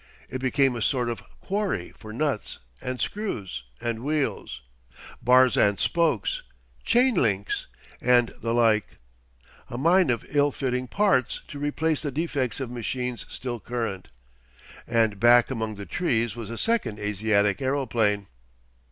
It 0.29 0.39
became 0.41 0.75
a 0.75 0.81
sort 0.81 1.09
of 1.11 1.21
quarry 1.41 1.93
for 1.95 2.11
nuts 2.11 2.57
and 2.81 2.99
screws 2.99 3.61
and 3.79 4.03
wheels, 4.03 4.61
bars 5.21 5.55
and 5.55 5.79
spokes, 5.79 6.41
chain 6.83 7.13
links 7.13 7.67
and 8.01 8.29
the 8.41 8.51
like; 8.51 8.97
a 9.69 9.77
mine 9.77 10.09
of 10.09 10.25
ill 10.27 10.51
fitting 10.51 10.87
"parts" 10.87 11.41
to 11.49 11.59
replace 11.59 12.01
the 12.01 12.09
defects 12.11 12.59
of 12.59 12.71
machines 12.71 13.27
still 13.29 13.59
current. 13.59 14.07
And 14.87 15.19
back 15.19 15.51
among 15.51 15.75
the 15.75 15.85
trees 15.85 16.35
was 16.35 16.49
a 16.49 16.57
second 16.57 16.97
Asiatic 16.97 17.61
aeroplane.... 17.61 18.25